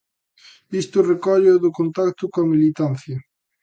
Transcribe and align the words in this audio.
Isto 0.81 0.99
recólloo 1.11 1.57
do 1.63 1.69
contacto 1.79 2.23
coa 2.33 2.49
militancia. 2.53 3.17